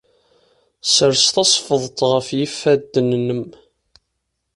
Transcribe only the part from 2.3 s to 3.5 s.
yifadden-nnem.